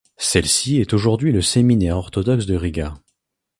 [0.17, 2.95] Celle-ci est aujourd'hui le séminaire orthodoxe de Riga.